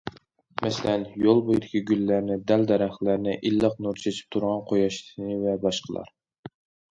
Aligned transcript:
مەسىلەن: 0.65 1.01
يول 1.25 1.41
بويىدىكى 1.49 1.81
گۈللەرنى، 1.91 2.37
دەل- 2.51 2.65
دەرەخلەرنى، 2.71 3.37
ئىللىق 3.51 3.77
نۇر 3.87 4.01
چېچىپ 4.05 4.33
تۇرغان 4.37 4.65
قۇياشنى 4.73 5.39
ۋە 5.45 5.55
باشقىلار. 5.67 6.11